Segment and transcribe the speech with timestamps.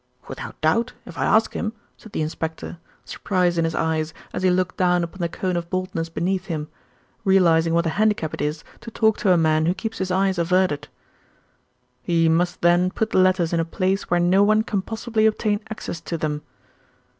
[0.27, 4.49] "Without doubt if I ask him," said the inspector, surprise in his eyes as he
[4.49, 6.69] looked down upon the cone of baldness beneath him,
[7.23, 10.39] realising what a handicap it is to talk to a man who keeps his eyes
[10.39, 10.87] averted.
[12.01, 15.59] "He must then put the letters in a place where no one can possibly obtain
[15.69, 16.41] access to them.